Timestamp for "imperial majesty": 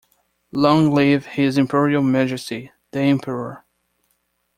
1.59-2.71